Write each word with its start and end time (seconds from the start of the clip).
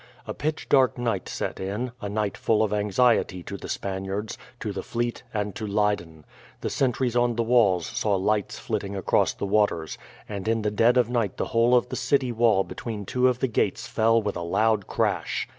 A 0.25 0.33
pitch 0.33 0.67
dark 0.67 0.97
night 0.97 1.29
set 1.29 1.59
in, 1.59 1.91
a 2.01 2.09
night 2.09 2.35
full 2.35 2.63
of 2.63 2.73
anxiety 2.73 3.43
to 3.43 3.55
the 3.55 3.69
Spaniards, 3.69 4.35
to 4.59 4.71
the 4.73 4.81
fleet, 4.81 5.21
and 5.31 5.53
to 5.53 5.67
Leyden. 5.67 6.25
The 6.61 6.71
sentries 6.71 7.15
on 7.15 7.35
the 7.35 7.43
walls 7.43 7.85
saw 7.85 8.15
lights 8.15 8.57
flitting 8.57 8.95
across 8.95 9.33
the 9.33 9.45
waters, 9.45 9.99
and 10.27 10.47
in 10.47 10.63
the 10.63 10.71
dead 10.71 10.97
of 10.97 11.07
night 11.07 11.37
the 11.37 11.45
whole 11.53 11.75
of 11.75 11.89
the 11.89 11.95
city 11.95 12.31
wall 12.31 12.63
between 12.63 13.05
two 13.05 13.27
of 13.27 13.41
the 13.41 13.47
gates 13.47 13.85
fell 13.85 14.19
with 14.19 14.35
a 14.35 14.41
loud 14.41 14.87
crash. 14.87 15.47